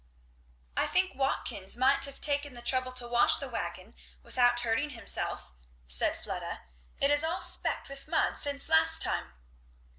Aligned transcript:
"I 0.75 0.87
think 0.87 1.13
Watkins 1.13 1.77
might 1.77 2.05
have 2.05 2.19
taken 2.19 2.55
the 2.55 2.63
trouble 2.63 2.91
to 2.93 3.07
wash 3.07 3.37
the 3.37 3.47
wagon, 3.47 3.93
without 4.23 4.61
hurting 4.61 4.89
himself," 4.89 5.53
said 5.85 6.17
Fleda; 6.17 6.61
"it 6.99 7.11
is 7.11 7.23
all 7.23 7.39
specked 7.39 7.87
with 7.87 8.07
mud 8.07 8.35
since 8.35 8.67
last 8.67 9.03
time." 9.03 9.33